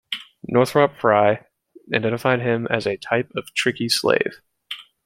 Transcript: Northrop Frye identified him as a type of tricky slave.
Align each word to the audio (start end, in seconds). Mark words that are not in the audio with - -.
Northrop 0.47 0.97
Frye 0.99 1.45
identified 1.93 2.41
him 2.41 2.65
as 2.71 2.87
a 2.87 2.97
type 2.97 3.31
of 3.35 3.53
tricky 3.53 3.87
slave. 3.87 4.41